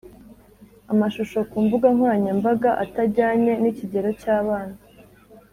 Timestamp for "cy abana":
4.21-4.75